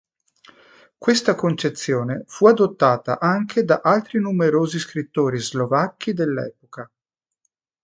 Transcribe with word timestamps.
Questa 0.97 1.35
concezione 1.35 2.23
fu 2.25 2.47
adottata 2.47 3.19
anche 3.19 3.63
da 3.63 3.81
altri 3.83 4.19
numerosi 4.19 4.79
scrittori 4.79 5.37
slovacchi 5.39 6.11
dell'epoca. 6.13 6.89